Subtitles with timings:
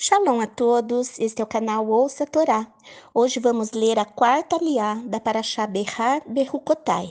[0.00, 2.68] Shalom a todos, este é o canal Ouça Torá.
[3.12, 7.10] Hoje vamos ler a quarta liá da Parashá Behar Berukotai.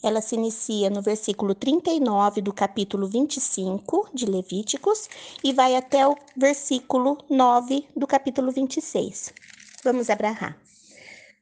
[0.00, 5.08] Ela se inicia no versículo 39 do capítulo 25 de Levíticos
[5.42, 9.34] e vai até o versículo 9 do capítulo 26.
[9.82, 10.56] Vamos abrahar.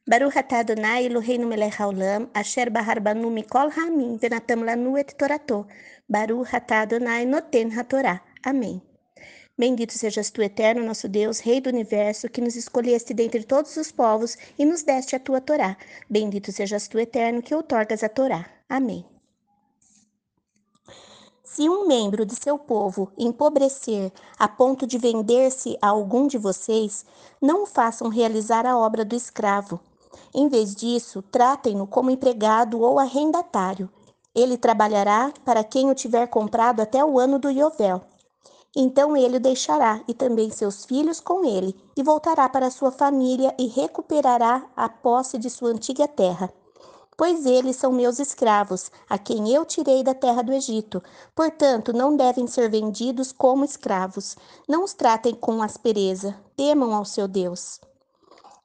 [0.07, 5.67] Baruch atah Adonai Eloheinu melech haolam, asher bahar banu mikol ha'amim venatam lanu et torato.
[6.09, 8.23] Baruch atah Adonai noten hatorá.
[8.43, 8.81] Amém.
[9.57, 13.91] Bendito sejas tu, eterno nosso Deus, Rei do universo, que nos escolheste dentre todos os
[13.91, 15.77] povos e nos deste a tua Torá.
[16.09, 18.45] Bendito sejas tu, eterno, que outorgas a Torá.
[18.67, 19.05] Amém.
[21.43, 27.05] Se um membro de seu povo empobrecer a ponto de vender-se a algum de vocês,
[27.41, 29.77] não o façam realizar a obra do escravo.
[30.33, 33.89] Em vez disso, tratem-no como empregado ou arrendatário.
[34.33, 38.01] Ele trabalhará para quem o tiver comprado até o ano do Iovel.
[38.75, 43.53] Então ele o deixará, e também seus filhos com ele, e voltará para sua família
[43.59, 46.51] e recuperará a posse de sua antiga terra.
[47.17, 51.03] Pois eles são meus escravos, a quem eu tirei da terra do Egito.
[51.35, 54.35] Portanto, não devem ser vendidos como escravos.
[54.67, 56.35] Não os tratem com aspereza.
[56.55, 57.79] Temam ao seu Deus.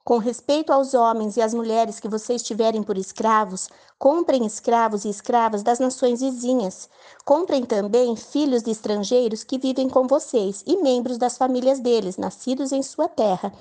[0.06, 3.68] Com respeito aos homens e às mulheres que vocês tiverem por escravos,
[3.98, 6.88] comprem escravos e escravas das nações vizinhas.
[7.24, 12.70] Comprem também filhos de estrangeiros que vivem com vocês e membros das famílias deles, nascidos
[12.70, 13.52] em sua terra.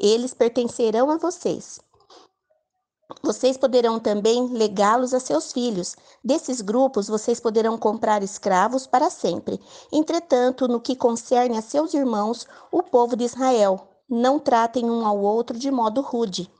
[0.00, 1.78] Eles pertencerão a vocês.
[3.22, 5.96] Vocês poderão também legá-los a seus filhos.
[6.24, 9.60] Desses grupos, vocês poderão comprar escravos para sempre.
[9.92, 15.18] Entretanto, no que concerne a seus irmãos, o povo de Israel, não tratem um ao
[15.18, 16.50] outro de modo rude.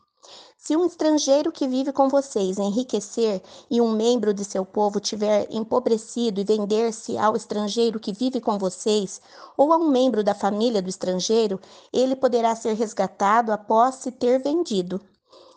[0.57, 5.47] Se um estrangeiro que vive com vocês enriquecer e um membro de seu povo tiver
[5.51, 9.21] empobrecido e vender-se ao estrangeiro que vive com vocês,
[9.59, 11.61] ou a um membro da família do estrangeiro,
[11.93, 14.99] ele poderá ser resgatado após se ter vendido.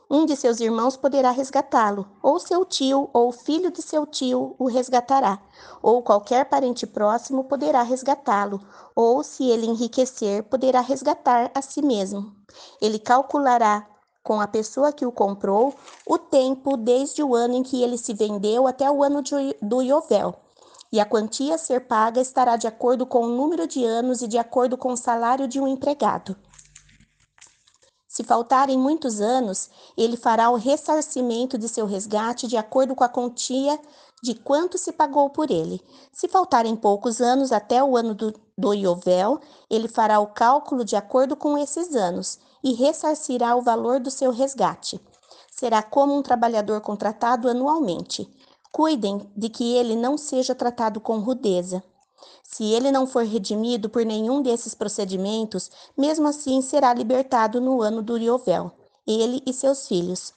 [0.10, 4.66] Um de seus irmãos poderá resgatá-lo, ou seu tio ou filho de seu tio o
[4.68, 5.38] resgatará,
[5.82, 8.62] ou qualquer parente próximo poderá resgatá-lo,
[8.96, 12.34] ou se ele enriquecer, poderá resgatar a si mesmo.
[12.82, 13.86] Ele calculará
[14.24, 15.76] com a pessoa que o comprou
[16.06, 19.82] o tempo desde o ano em que ele se vendeu até o ano de, do
[19.82, 20.36] Iovel.
[20.90, 24.28] E a quantia a ser paga estará de acordo com o número de anos e
[24.28, 26.34] de acordo com o salário de um empregado.
[28.18, 33.08] Se faltarem muitos anos, ele fará o ressarcimento de seu resgate de acordo com a
[33.08, 33.80] quantia
[34.24, 35.80] de quanto se pagou por ele.
[36.12, 39.40] Se faltarem poucos anos até o ano do, do Iovel,
[39.70, 44.32] ele fará o cálculo de acordo com esses anos e ressarcirá o valor do seu
[44.32, 45.00] resgate.
[45.52, 48.28] Será como um trabalhador contratado anualmente.
[48.72, 51.84] Cuidem de que ele não seja tratado com rudeza.
[52.44, 58.02] Se ele não for redimido por nenhum desses procedimentos, mesmo assim será libertado no ano
[58.02, 58.72] do Riovel,
[59.06, 60.34] ele e seus filhos.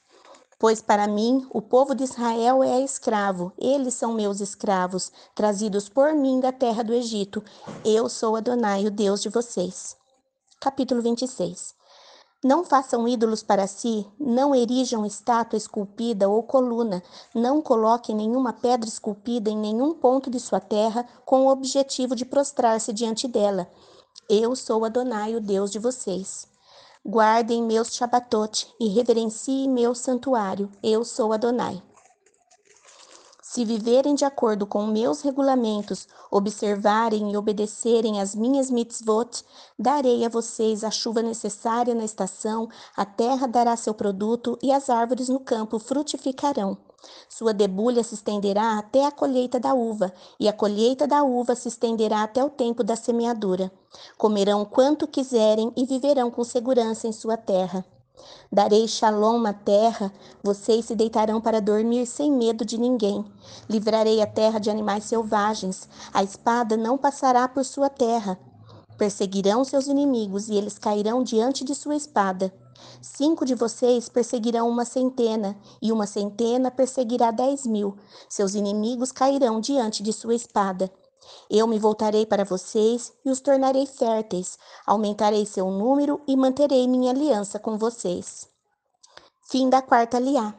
[0.58, 6.12] Pois para mim o povo de Israel é escravo, eles são meus escravos, trazidos por
[6.12, 7.42] mim da terra do Egito.
[7.84, 9.96] Eu sou Adonai, o Deus de vocês.
[10.60, 11.79] Capítulo 26
[12.42, 17.02] não façam ídolos para si, não erijam estátua esculpida ou coluna,
[17.34, 22.24] não coloquem nenhuma pedra esculpida em nenhum ponto de sua terra com o objetivo de
[22.24, 23.70] prostrar-se diante dela.
[24.28, 26.48] Eu sou Adonai, o Deus de vocês.
[27.04, 30.70] Guardem meus Shabbatot e reverenciem meu santuário.
[30.82, 31.82] Eu sou Adonai.
[33.52, 39.42] Se viverem de acordo com meus regulamentos, observarem e obedecerem as minhas mitzvot,
[39.76, 44.88] darei a vocês a chuva necessária na estação, a terra dará seu produto e as
[44.88, 46.78] árvores no campo frutificarão.
[47.28, 51.66] Sua debulha se estenderá até a colheita da uva, e a colheita da uva se
[51.66, 53.72] estenderá até o tempo da semeadura.
[54.16, 57.84] Comerão quanto quiserem e viverão com segurança em sua terra.
[58.50, 63.24] Darei shalom na terra, vocês se deitarão para dormir sem medo de ninguém.
[63.68, 68.38] Livrarei a terra de animais selvagens, a espada não passará por sua terra.
[68.98, 72.52] Perseguirão seus inimigos e eles cairão diante de sua espada.
[73.00, 77.96] Cinco de vocês perseguirão uma centena, e uma centena perseguirá dez mil.
[78.28, 80.90] Seus inimigos cairão diante de sua espada.
[81.50, 87.10] Eu me voltarei para vocês e os tornarei férteis, aumentarei seu número e manterei minha
[87.12, 88.48] aliança com vocês.
[89.50, 90.54] Fim da quarta liá.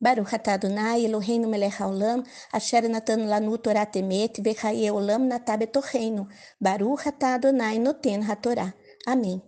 [0.00, 2.22] Baruch atah Adonai Eloheinu melech haolam,
[2.52, 5.62] asher natan lanu Torah temet, vechaye olam natab.
[6.60, 8.74] Baruch atah Adonai noten hatorá.
[9.06, 9.47] Amém.